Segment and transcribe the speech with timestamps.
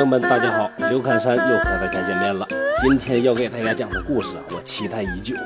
[0.00, 0.70] 朋友们，大家好！
[0.88, 2.48] 刘侃山又和大家见面了。
[2.80, 5.36] 今天要给大家讲的故事啊，我期待已久。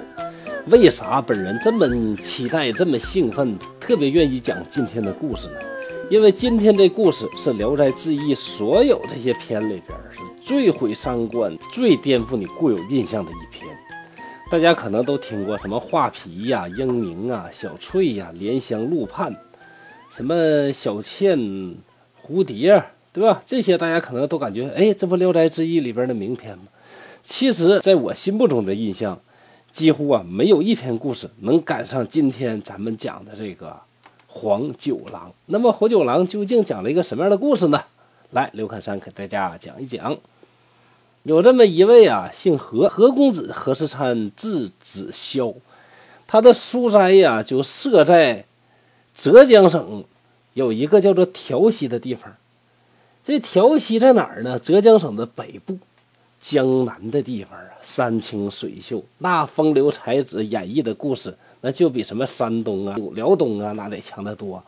[0.68, 5.54] 为啥本人这么期待、这么兴奋，特别愿意讲今天的故事呢？
[6.08, 13.66] 因为今天这故事是《聊斋志异》所有这些篇里边是最毁三观、最颠覆你固有印象的一篇。
[14.52, 19.34] 大家可能都听过什么画皮呀、英宁啊、小翠呀、莲香陆盼，
[20.10, 21.36] 什么小倩、
[22.22, 22.80] 蝴蝶。
[23.14, 23.40] 对吧？
[23.46, 26.64] 这些大家可能都感觉，哎，这不《聊斋志异》里边的名篇吗？
[27.22, 29.20] 其实，在我心目中的印象，
[29.70, 33.78] 几乎啊没有一篇故事能赶上今天咱们讲的这个
[34.26, 35.32] 黄九郎。
[35.46, 37.84] 那么，黄九郎究竟讲了一个什么样的故事呢？
[38.32, 40.18] 来，刘侃山给大家讲一讲。
[41.22, 45.54] 有这么一位啊，姓何，何公子何世参，字子霄，
[46.26, 48.44] 他的书斋呀就设在
[49.14, 50.04] 浙江省
[50.54, 52.34] 有一个叫做调溪的地方。
[53.24, 54.58] 这调溪在哪儿呢？
[54.58, 55.78] 浙江省的北部，
[56.38, 64.62] 江南的地方啊，山清水秀，那风流才子演绎的故事，那就比什么山东啊、辽东啊那得强得多。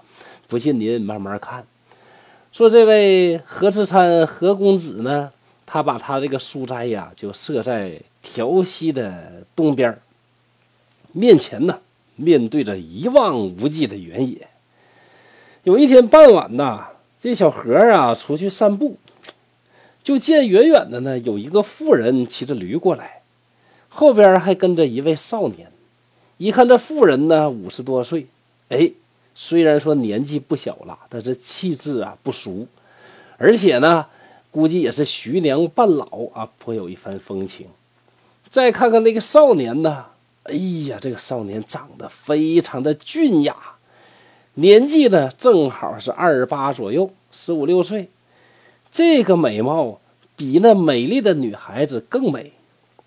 [0.48, 1.66] 不信您慢慢看。
[2.50, 5.30] 说这位何志参何公子呢，
[5.66, 10.00] 他把他这个书斋呀，就设在调溪的东边
[11.12, 11.78] 面前呢，
[12.14, 14.48] 面对着一望无际的原野。
[15.64, 16.86] 有一天傍晚呐。
[17.18, 18.98] 这小何啊，出去散步，
[20.02, 23.22] 就见远远的呢，有一个妇人骑着驴过来，
[23.88, 25.72] 后边还跟着一位少年。
[26.36, 28.26] 一看这妇人呢，五十多岁，
[28.68, 28.90] 哎，
[29.34, 32.68] 虽然说年纪不小了，但是气质啊不俗，
[33.38, 34.06] 而且呢，
[34.50, 37.66] 估计也是徐娘半老啊，颇有一番风情。
[38.50, 40.04] 再看看那个少年呢，
[40.44, 40.54] 哎
[40.88, 43.56] 呀，这个少年长得非常的俊雅。
[44.58, 48.08] 年纪呢，正好是二十八左右，十五六岁。
[48.90, 50.00] 这个美貌
[50.34, 52.52] 比那美丽的女孩子更美。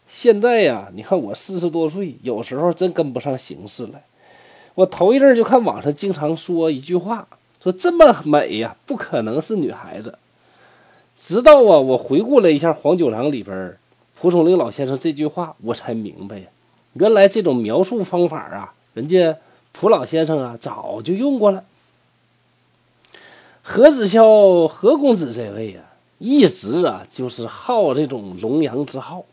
[0.06, 3.94] 现在呀，你看我四十多岁，有时候真跟不上形势了。
[4.76, 7.28] 我头一阵就看网上经常说一句话，
[7.64, 10.20] 说这么美呀，不可能是女孩子。
[11.18, 13.76] 直到啊，我回顾了一下《黄九郎》里边
[14.16, 16.46] 蒲松龄老先生这句话，我才明白呀，
[16.94, 19.36] 原来这种描述方法啊，人家。
[19.72, 21.64] 蒲老先生啊，早就用过了。
[23.62, 25.86] 何子潇何公子这位啊，
[26.18, 29.24] 一直啊就是好这种龙阳之好。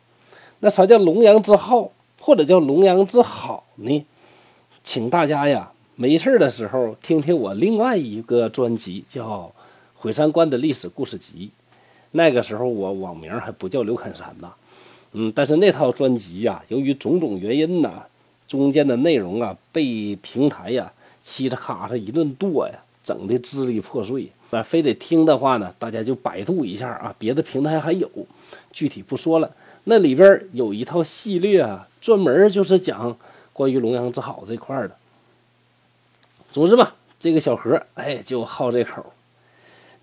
[0.61, 4.07] 那啥叫龙阳之好，或者叫龙阳之好呢？
[4.85, 9.25] 请大家呀，没事的时候听听我另外一个专辑，叫
[9.95, 11.51] 《毁山观的历史故事集》。
[12.13, 14.53] 那个时候我网名还不叫刘侃山呢，
[15.13, 18.05] 嗯，但是那套专辑呀，由于种种原因呢。
[18.47, 20.93] 中间的内容啊，被平台呀
[21.25, 24.31] 嘁哩咔嚓一顿剁呀，整的支离破碎。
[24.51, 28.09] 那非得听的话呢，大家就百度一下啊，别的平台还有，
[28.71, 29.51] 具体不说了。
[29.85, 33.17] 那里边有一套系列啊，专门就是讲
[33.53, 34.97] 关于龙阳之好这块的。
[36.53, 39.13] 总之吧，这个小何哎就好这口，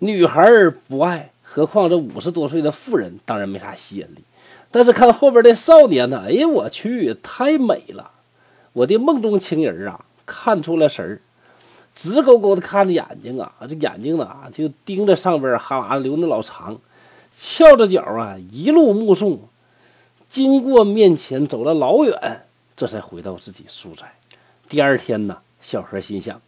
[0.00, 0.44] 女孩
[0.88, 4.22] 不爱，何况这五十多岁的妇人，当然没啥吸引力。
[4.70, 8.10] 但是看后边的少年呢，哎呀我去，太美了。
[8.74, 11.20] 我的梦中情人啊，看出了神儿，
[11.94, 16.76] 直勾勾的看着眼睛啊，这眼睛呢就盯着上边，哈喇子流那老长，
[17.30, 19.38] 翘着脚啊，一路目送，
[20.28, 22.46] 经过面前走了老远，
[22.76, 24.12] 这才回到自己书斋。
[24.68, 26.42] 第二天呢，小何心想，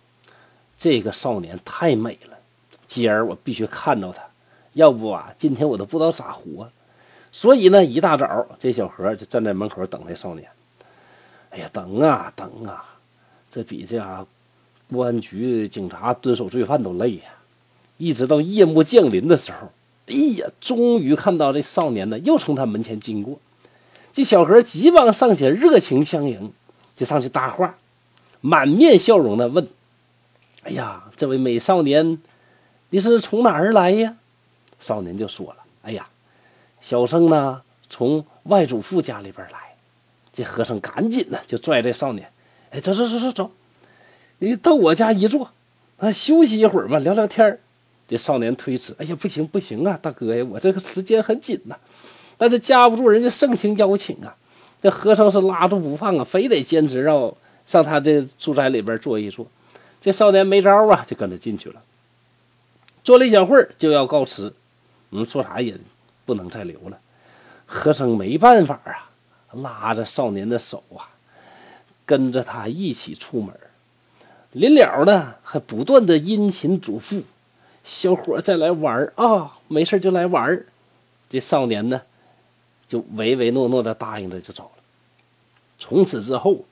[0.77, 2.37] 这个少年太美了，
[2.89, 4.21] 今儿我必须看着他，
[4.73, 6.69] 要不啊，今天我都不知道咋活。
[7.31, 10.49] 所以呢，一大早，这小何就站在门口等那少年。
[11.57, 12.85] 哎呀，等啊等啊，
[13.49, 14.27] 这比这啊
[14.91, 17.23] 公安局警察蹲守罪犯都累呀！
[17.97, 19.73] 一直到夜幕降临的时候，
[20.07, 23.41] 哎呀，终于看到这少年呢，又从他门前经过。
[24.13, 26.53] 这小何急忙上前，热情相迎，
[26.95, 27.79] 就上去搭话，
[28.43, 29.67] 满面笑容的问
[30.65, 32.19] ：“哎呀，这位美少年，
[32.91, 34.17] 你是从哪儿来呀？”
[34.79, 36.07] 少年就说了：“哎呀，
[36.83, 39.61] 小生呢，从外祖父家里边来。”
[40.37, 42.31] 这和尚赶紧的就拽这少年，
[42.71, 43.51] 哎，走走走走走，
[44.41, 45.51] 你到我家一坐，
[45.97, 47.59] 啊，休息一会儿嘛，聊聊天
[48.07, 51.79] 这少年推辞，哎呀，不行不行啊，大哥呀，我这个时间很紧呐。
[52.37, 54.37] 但是架不住人家盛情邀请啊，
[54.83, 57.35] 这和尚是拉住不放啊，非得坚持要
[57.65, 59.47] 上他的住宅里边坐一坐。
[60.03, 61.83] 这少年没招啊，就跟着进去了。
[63.03, 64.53] 坐了一小会儿就要告辞，
[65.13, 65.75] 嗯，说啥也
[66.27, 66.99] 不能再留了。
[67.65, 69.09] 和尚没办法啊。
[69.53, 71.11] 拉着少年的手啊，
[72.05, 73.55] 跟着他一起出门。
[74.53, 77.23] 临了呢，还不断的殷勤嘱咐
[77.85, 80.65] ：“小伙再来玩啊，没事就来玩
[81.29, 82.03] 这少年呢，
[82.89, 84.83] 就唯唯诺诺的答应着就走了。
[85.79, 86.65] 从此之后，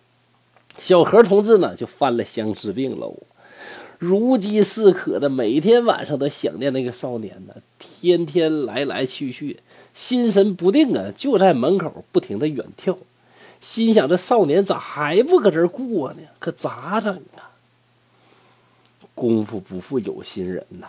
[0.79, 3.15] 小何同志呢就犯了相思病喽，
[4.05, 9.61] 如饥似渴的，每天晚上都想念那个少年呢，天天来来去去，
[9.95, 12.97] 心神不定啊，就在门口不停的远眺，
[13.61, 16.21] 心想这少年咋还不搁这过呢？
[16.39, 17.51] 可咋整啊？
[19.15, 20.87] 功夫不负有心人呐，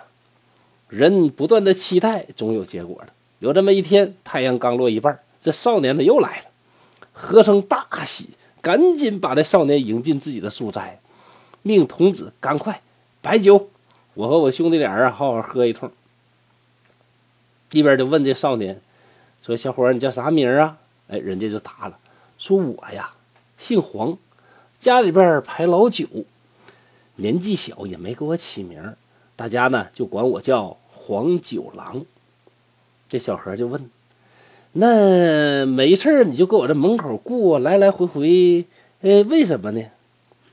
[0.89, 3.13] 人不断的期待，总有结果的。
[3.39, 6.45] 有这么一天，太阳刚落一半，这少年呢又来了。
[7.13, 8.29] 和生大喜，
[8.61, 10.99] 赶紧把这少年迎进自己的书斋，
[11.61, 12.81] 命童子赶快
[13.25, 13.71] 白酒，
[14.13, 15.91] 我和我兄弟俩人好好喝一通。
[17.71, 18.79] 一边就问这少年
[19.41, 20.77] 说：“小伙你叫啥名啊？”
[21.09, 21.97] 哎，人家就答了，
[22.37, 23.15] 说我呀
[23.57, 24.19] 姓黄，
[24.79, 26.05] 家里边排老九，
[27.15, 28.93] 年纪小也没给我起名，
[29.35, 32.05] 大家呢就管我叫黄九郎。
[33.09, 33.89] 这小何就问。
[34.73, 38.67] 那没事儿，你就搁我这门口过来来回回，
[39.01, 39.83] 呃，为什么呢？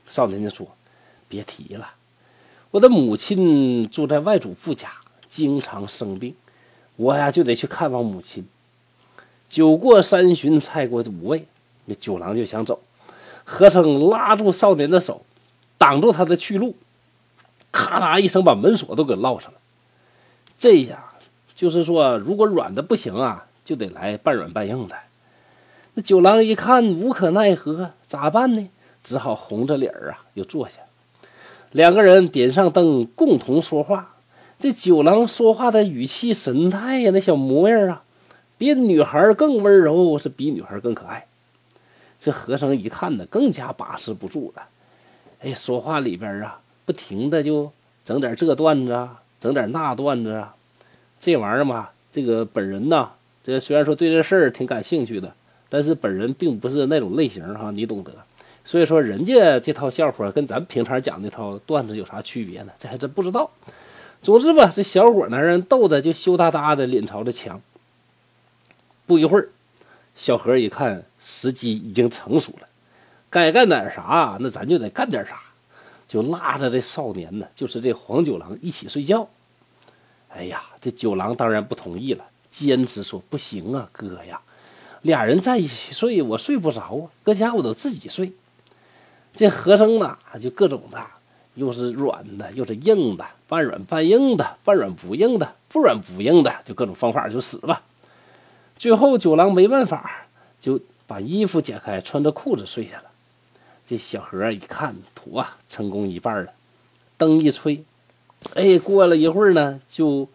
[0.09, 0.67] 少年就说
[1.29, 1.93] ：“别提了，
[2.73, 4.89] 我的母亲住在外祖父家，
[5.27, 6.33] 经常生病，
[6.95, 8.47] 我呀就得去看望母亲。
[9.47, 11.45] 酒过三巡，菜过五味，
[11.85, 12.79] 那九郎就想走，
[13.43, 15.23] 和生拉住少年的手，
[15.77, 16.75] 挡住他的去路，
[17.71, 19.59] 咔啦一声把门锁都给烙上了。
[20.57, 21.13] 这呀，
[21.53, 24.97] 就是说，如果软的不行啊。”就得来半软半硬的。
[25.93, 28.67] 那九郎一看无可奈何，咋办呢？
[29.01, 30.81] 只好红着脸啊，又坐下。
[31.73, 34.15] 两个人点上灯，共同说话。
[34.59, 38.03] 这九郎说话的语气、神态呀，那小模样啊，
[38.59, 41.25] 比女孩更温柔，是比女孩更可爱。
[42.19, 44.63] 这和尚一看呢，更加把持不住了。
[45.39, 47.71] 哎，说话里边啊，不停的就
[48.05, 50.55] 整点这段子啊，整点那段子啊。
[51.19, 53.09] 这玩意儿嘛，这个本人呐。
[53.43, 55.33] 这虽然说对这事儿挺感兴趣的，
[55.69, 58.13] 但是本人并不是那种类型哈，你懂得。
[58.65, 62.71] 所以说人家这套笑话跟咱平常讲那套段子有啥区别呢？
[62.79, 63.51] 这还真不知道。
[64.21, 67.61] 总之吧，这小伙呢让人逗的就羞答答的脸朝着墙。
[69.05, 69.49] 不一会儿，
[70.15, 72.67] 小何一看时机已经成熟了，
[73.29, 75.41] 该干点啥那咱就得干点啥，
[76.07, 79.27] 就拉着这少年呢，就是这黄九郎一起睡觉。
[80.29, 82.23] 哎呀，这九郎当然不同意了。
[82.49, 84.39] 坚持说不行啊，哥呀，
[85.01, 87.11] 俩人在一起睡，我睡不着啊。
[87.23, 88.31] 搁家我都自己睡。
[89.33, 90.99] 这和声呢，就各种的，
[91.55, 97.81] 又是软的，又是硬的，半软半硬的，半软不硬的，不软不硬的，就各种方法就死吧。
[98.77, 100.27] 最后九郎没办法，
[100.59, 103.05] 就把衣服解开，穿着裤子睡下了。
[103.85, 106.51] 这小何一看，妥啊，成功一半了。
[107.17, 107.83] 灯一吹，
[108.55, 110.27] 哎，过了一会儿呢，就。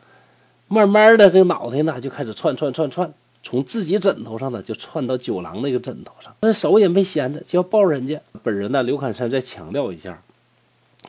[0.70, 3.10] 慢慢的，这个脑袋呢就开始窜窜窜窜，
[3.43, 8.20] 从自己枕头上呢就窜到九郎那个枕头上，那手也没闲着，就要抱人家。
[8.43, 10.23] 本人呢，刘侃山再强调一下，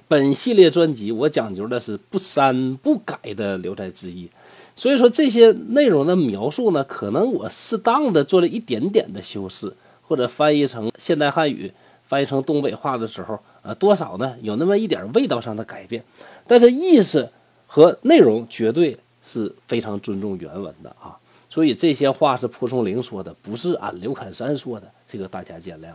[0.07, 4.27] 本系列专辑我讲究的是不删不改的《聊斋志异》，
[4.75, 11.71] 所以说这些内容的描述呢，可能我适当的做了一点点的修饰，或者翻译成现代汉语，
[12.05, 16.03] 翻译成东北话的时候，呃，多少呢有那么一点味道上的改变，
[16.47, 17.31] 但是意思
[17.67, 18.97] 和内容绝对。
[19.21, 21.15] 是非常尊重原文的啊，
[21.49, 25.87] 所以这些话是蒲松龄说的，不是俺刘侃山说的，这个大家见谅。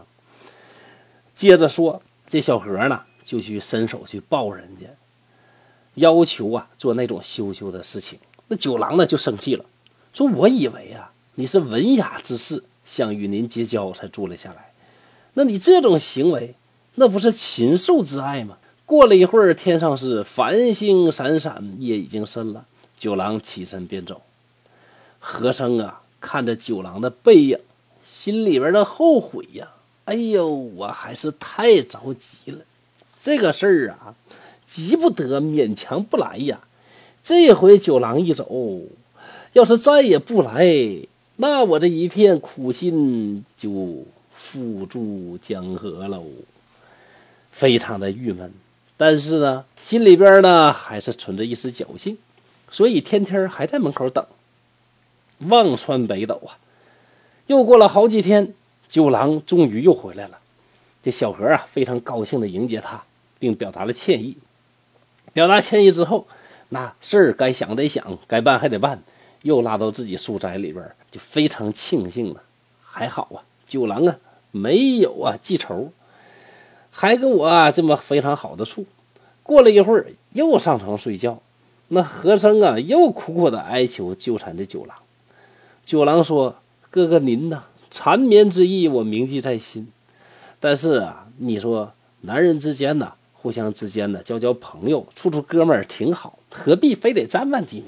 [1.32, 4.86] 接着说，这小何呢就去伸手去抱人家，
[5.94, 8.18] 要求啊做那种羞羞的事情。
[8.48, 9.64] 那九郎呢就生气了，
[10.12, 14.72] 说：“我以为啊你是文雅之士，想与您结交才住了下来，
[15.34, 16.54] 那你这种行为，
[16.96, 22.66] 那不是禽兽之爱吗？”过了一会儿，天上是繁星闪闪，夜已经深了。
[22.98, 24.20] 九郎起身便走，
[25.26, 27.58] 和生啊，看着九郎的背影，
[28.04, 29.70] 心里边的后悔呀，
[30.04, 32.58] 哎呦，我还是太着急了，
[33.18, 34.14] 这个事儿啊，
[34.66, 36.60] 急不得，勉强不来呀。
[37.22, 38.82] 这回九郎一走，
[39.54, 40.68] 要是再也不来，
[41.36, 44.04] 那我这一片苦心就
[44.34, 46.22] 付诸江河喽，
[47.50, 48.52] 非常的郁闷。
[48.98, 52.18] 但是呢，心里边呢，还是存着一丝侥幸。
[52.70, 54.22] 所以天天还在门口等，
[55.48, 56.58] 望穿北斗啊！
[57.46, 58.54] 又过了好几天，
[58.88, 60.38] 九郎终于又回来了。
[61.02, 63.04] 这小何啊，非常高兴地迎接他，
[63.38, 64.36] 并表达了歉意。
[65.32, 66.26] 表达歉意之后，
[66.70, 69.02] 那事儿该想得想，该办还得办，
[69.42, 72.42] 又拉到自己书斋里边，就非常庆幸了。
[72.82, 74.16] 还好啊，九郎啊，
[74.50, 75.92] 没有啊记仇，
[76.90, 78.86] 还跟我啊这么非常好的处。
[79.42, 81.42] 过了一会儿，又上床睡觉。
[81.88, 84.96] 那和生啊，又苦苦的哀求纠缠着九郎。
[85.86, 86.56] 九郎说
[86.90, 89.86] ：“哥哥您呐，缠绵之意我铭记在心。
[90.58, 97.86] 但是啊，你说男人之间呢，互相之间呢，交交朋友，处处哥们儿挺好，何必非得占万地呢？”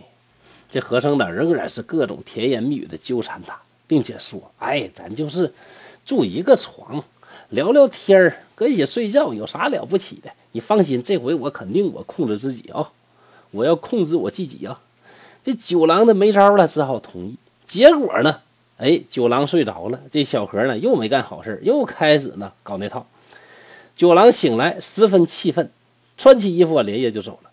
[0.69, 5.55] 这和尚呢，仍然是各种甜言蜜语的纠缠他，并且说：“哎，咱就是
[6.05, 7.03] 住一个床，
[7.49, 10.31] 聊聊天儿，搁一起睡觉，有啥了不起的？
[10.53, 12.91] 你放心，这回我肯定我控制自己啊，
[13.53, 14.83] 我要控制我自己啊。”
[15.43, 17.37] 这九郎呢没招了，只好同意。
[17.67, 18.41] 结果呢，
[18.79, 23.07] 哎，九郎睡着了，这小何呢又没干好事又开始呢搞那套。
[23.95, 25.71] 九郎醒来十分气愤，
[26.17, 27.51] 穿起衣服连夜就走了。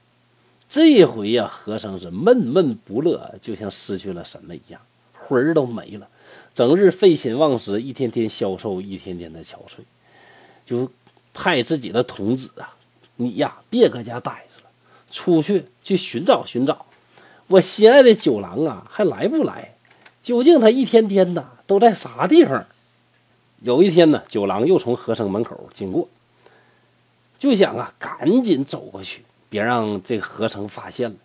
[0.70, 4.82] 这回呀，和尚是闷闷不乐，就像失去了什么一样，
[5.14, 6.08] 魂儿都没了，
[6.54, 9.80] 整日废寝忘食，一天天消瘦，一天天的憔悴，
[10.66, 10.92] 就
[11.34, 12.76] 派自己的童子啊，
[13.16, 14.70] 你呀别搁家待着了，
[15.12, 16.86] 出去去寻找寻找。
[17.48, 19.73] 我心爱的九郎啊，还来不来？
[20.24, 22.66] 究竟他一天天的都在啥地方？
[23.62, 26.08] 有一天呢，九郎又从和尚门口经过，
[27.38, 31.16] 就想啊，赶紧走过去，别让这个和尚发现了。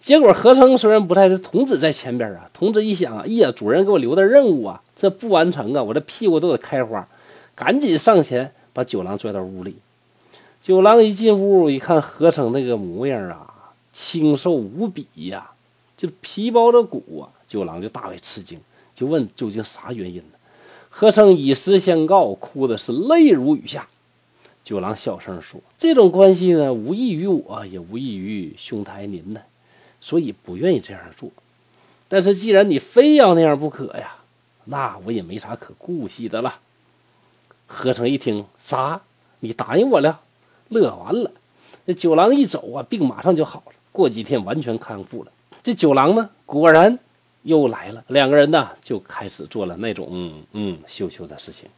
[0.00, 2.48] 结果和尚虽然不在，这童子在前边啊。
[2.54, 7.06] 童子一想啊，哎呀，主人给我留的任务啊，这不完成啊，我这屁股都得开花。
[7.54, 9.76] 赶紧上前把九郎拽到屋里。
[10.62, 13.46] 九郎一进屋一看，和尚那个模样啊。
[13.92, 15.50] 清瘦无比呀，
[15.96, 17.28] 就皮包着骨啊！
[17.50, 18.60] 九郎就大为吃惊，
[18.94, 20.38] 就问究竟啥原因呢？
[20.88, 23.88] 和尚以实相告，哭的是泪如雨下。
[24.62, 29.40] 九郎小声说：“这种关系呢，无异于我，也无异于兄台您呢，
[30.00, 31.28] 所以不愿意这样做。
[32.06, 34.18] 但是既然你非要那样不可呀，
[34.66, 36.60] 那我也没啥可顾惜的了。”
[37.66, 39.00] 和成一听，啥？
[39.40, 40.20] 你答应我了？
[40.68, 41.32] 乐完了。
[41.84, 43.72] 这九郎一走啊，病马上就好了。
[43.90, 45.32] 过几天完全康复了。
[45.64, 46.96] 这九郎呢，果然
[47.42, 48.04] 又来了。
[48.08, 51.68] 两个人呢，就开始做了那种嗯嗯羞羞的事情。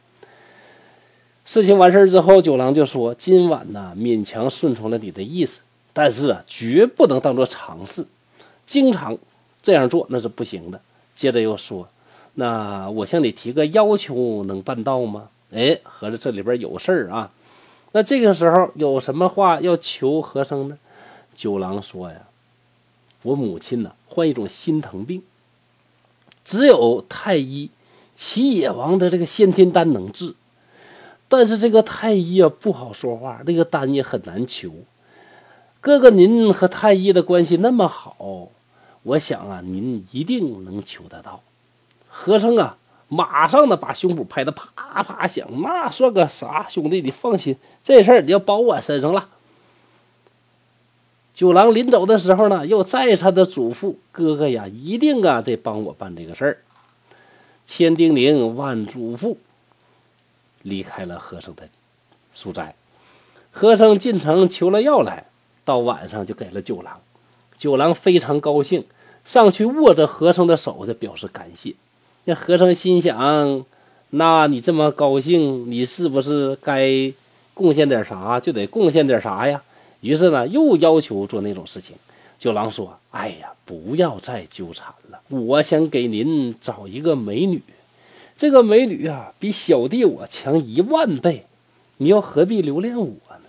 [1.45, 8.05] 事情完事之后，九郎就说：“今晚呢，勉强顺从了你的意思，但是啊，绝不能当做常事，
[8.65, 9.17] 经常
[9.61, 10.79] 这样做那是不行的。”
[11.13, 11.87] 接着又说
[12.35, 17.29] ：“那我向你提个要求，能办到吗？”哎，合着这里边有事儿啊。
[17.91, 20.79] 那这个时候有什么话要求和尚呢？
[21.35, 22.21] 九郎说呀
[23.21, 25.21] ：“我母亲呢患一种心疼病，
[26.43, 27.69] 只有太医
[28.15, 30.35] 齐野王的这个先天丹能治，
[31.27, 34.71] 但是这个太医啊不好说话，这个丹也很难求。
[35.81, 38.49] 哥哥您和太医的关系那么好，
[39.03, 41.41] 我想啊您一定能求得到。”
[42.07, 46.67] 和尚啊，马上呢把胸脯拍得啪啪响，那算个啥？
[46.69, 49.29] 兄弟，你放心，这事儿你要包我身上了。
[51.43, 56.57] 九郎临走的时候呢，又再三的嘱咐哥哥呀，一定啊得帮我办这个事儿。
[57.65, 59.35] 千叮咛万嘱咐，
[60.61, 61.67] 离开了和尚的
[62.33, 62.75] 书斋。
[63.51, 65.25] 和尚进城求了药来，
[65.65, 67.01] 到晚上就给了九郎。
[67.57, 68.85] 九郎非常高兴，
[69.25, 71.75] 上去握着和尚的手，就表示感谢。
[72.23, 73.65] 那和尚心想：
[74.11, 77.11] 那你这么高兴，你是不是该
[77.53, 78.39] 贡献点啥？
[78.39, 79.61] 就得贡献点啥呀？
[80.03, 81.95] 于是呢，又要求做那种事情。
[82.37, 85.21] 九郎说：“哎呀，不要再纠缠了。
[85.29, 87.63] 我想给您找一个美女，
[88.35, 91.45] 这个美女啊，比小弟我强一万倍。
[91.97, 93.45] 你又何必留恋我呢？”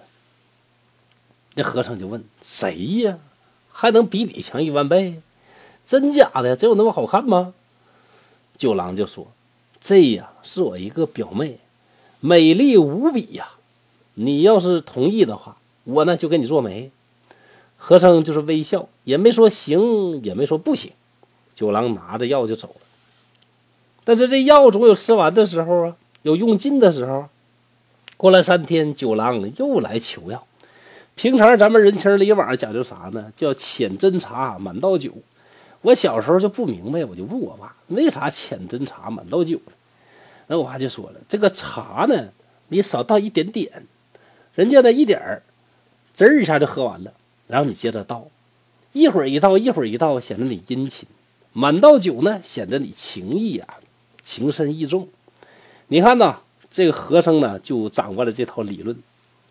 [1.55, 3.19] 那和尚就问：“谁呀？
[3.73, 5.21] 还能比你强一万倍？
[5.85, 6.55] 真假的？
[6.55, 7.53] 真有那么好看吗？”
[8.57, 9.27] 九郎就说
[9.81, 11.59] ：“这呀，是我一个表妹，
[12.21, 13.55] 美丽无比呀。
[14.15, 16.91] 你要是同意的话。”我呢就给你做媒，
[17.77, 20.93] 和尚就是微笑，也没说行，也没说不行。
[21.55, 22.87] 九郎拿着药就走了。
[24.03, 27.29] 但是这药总有吃完的时候啊，有用尽的时候。
[28.17, 30.47] 过了三天，九郎又来求药。
[31.15, 33.31] 平常咱们人情里往讲究啥呢？
[33.37, 35.13] 叫浅斟茶，满倒酒。
[35.83, 39.73] 我小时候就不明白，我就问我爸，为啥浅斟茶，满倒酒呢？
[40.47, 42.29] 那我爸就说了，这个茶呢，
[42.69, 43.87] 你少倒一点点，
[44.55, 45.43] 人家呢一点儿。
[46.15, 47.13] 滋一下就喝完了，
[47.49, 48.29] 然后你接着倒，
[48.93, 51.07] 一会儿一倒，一会儿一倒，显得你殷勤；
[51.53, 53.81] 满倒酒呢，显得你情义啊，
[54.25, 55.09] 情深意重。
[55.89, 56.39] 你看呐，
[56.71, 58.97] 这个和尚呢就掌握了这套理论。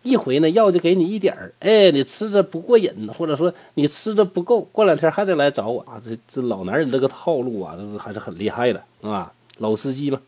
[0.02, 6.00] 一回呢药就给你一点儿，哎，你吃着不过瘾，或者说你吃着不够，过两天还得来找我啊。
[6.02, 10.18] 这这老男人这个套路啊，这是还是很厉害的啊，老司机嘛。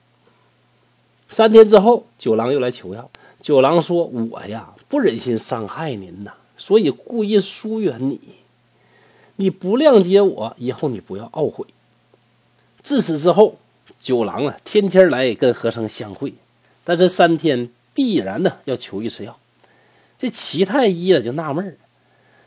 [1.30, 3.10] 三天之后，九郎又来求药。
[3.40, 8.20] 九郎说：“我呀。”不忍心伤害您呐，所以故意疏远你。
[9.36, 11.66] 你不谅解我，以后你不要懊悔。
[12.82, 13.56] 自此之后，
[13.98, 16.32] 九郎啊，天天来跟和尚相会，
[16.84, 19.38] 但这三天必然呢要求一次药。
[20.16, 21.76] 这齐太医啊就纳闷儿，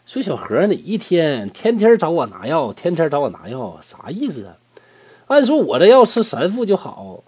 [0.05, 4.58] 说小何你一天天天找我拿药，天天找我拿药，啥意思啊？
[5.27, 7.24] 按说我这药吃三副就好，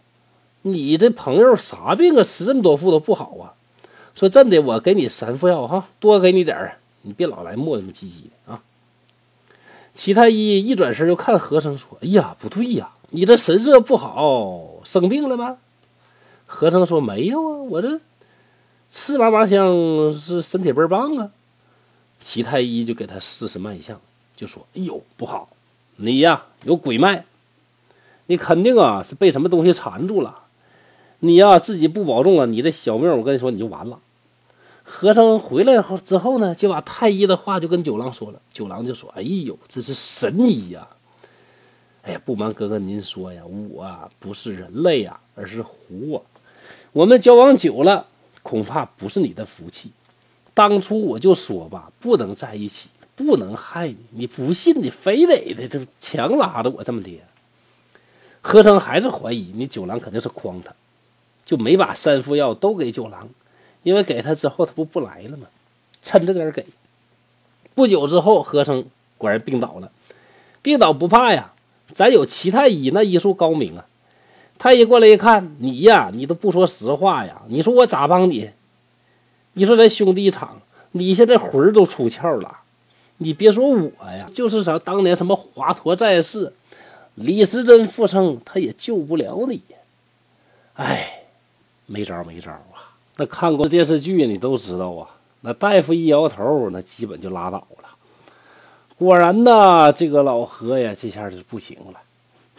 [0.64, 2.24] 你这朋友啥病啊？
[2.24, 3.54] 吃这么多副都不好啊？
[4.16, 8.62] 说真的，我给你三副药哈，多给你点儿，你别老来磨磨唧唧的啊。
[9.94, 15.58] 齐太医一转身就看和尚说：“哎呀，不对呀，你这神色不好，生病了吗？”
[16.48, 18.00] 和尚说：“没有啊，我这
[18.90, 21.32] 吃嘛嘛香是身体倍儿棒啊。”
[22.20, 24.00] 齐太医就给他试试脉象，
[24.36, 25.50] 就说：“哎呦，不好，
[25.96, 27.26] 你呀有鬼脉，
[28.28, 30.41] 你肯定啊是被什么东西缠住了。
[31.22, 34.00] 你呀自己不保重啊，你这小命我跟你说你就完了。”
[34.84, 38.42] 和尚回来后之后呢，就把太医的话就跟九郎说了。
[38.52, 40.88] 九郎就说：“哎呦，这是神医呀！
[42.02, 46.22] 哎呀，不瞒哥哥您说呀，我啊不是人类呀，而是狐啊。
[46.92, 48.08] 我们交往久了，
[48.42, 49.92] 恐怕不是你的福气。
[50.54, 53.98] 当初我就说吧，不能在一起，不能害你。
[54.10, 57.20] 你不信，你非得的，这强拉着我这么的。”
[58.42, 60.74] 和尚还是怀疑你九郎肯定是诓他，
[61.52, 63.28] 就没把三副药都给九郎。
[63.84, 65.48] 因为给他之后，他不不来了吗？
[66.02, 66.66] 趁着点给。
[67.76, 68.86] 不久之后，和尚
[69.18, 69.92] 果然病倒了。
[70.62, 71.52] 病倒不怕呀，
[71.92, 73.86] 咱有齐太医，那医术高明啊。
[74.58, 77.42] 太医过来一看，你呀，你都不说实话呀。
[77.48, 78.52] 你说我咋帮你？
[79.54, 82.60] 你说咱兄弟一场，你现在魂儿都出窍了。
[83.18, 86.54] 你别说我呀，就是啥当年什么华佗在世，
[87.16, 89.62] 李时珍复生，他也救不了你。
[90.76, 91.21] 哎，
[91.92, 92.88] 没招，没招啊。
[93.18, 95.08] 那看过电视剧，你都知道啊。
[95.42, 97.90] 那大夫一摇头，那基本就拉倒了。
[98.98, 102.00] 果然呐，这个老何呀，这下就不行了。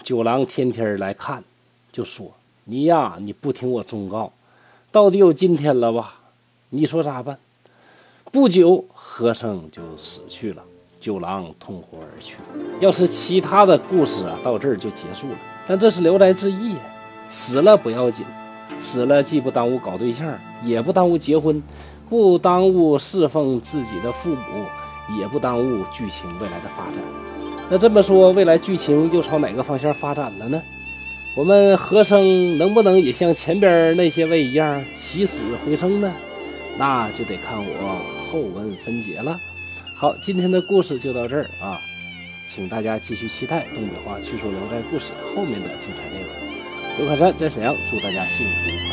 [0.02, 1.42] 九郎天天来看，
[1.92, 2.30] 就说
[2.64, 4.32] ：“你呀，你不听我忠告，
[4.90, 6.16] 到底有今天了吧？
[6.70, 7.38] 你说咋办？”
[8.30, 10.62] 不久，和尚就死去了，
[11.00, 12.36] 九郎痛哭而去。
[12.80, 15.38] 要是其他的故事啊，到这儿就结束了。
[15.66, 16.74] 但这是《聊斋志异》，
[17.28, 18.26] 死了不要紧。
[18.78, 21.62] 死了既不耽误搞对象，也不耽误结婚，
[22.08, 27.02] 不耽误侍奉自己的父母，也不耽误剧情未来的发展。
[27.70, 30.60] 那这么说，未来剧情又朝哪个方向发展了呢？
[31.34, 36.12] 我们和生能不能也像前边那些位一样起死回生呢？
[36.76, 39.38] 那就得看我后文分解了。
[39.96, 41.80] 好，今天的故事就到这儿啊，
[42.46, 46.21] 请大家继续期待东北话趣说聊斋故事后面的精彩内容。
[46.98, 48.91] 刘克山在沈阳，祝大家幸福。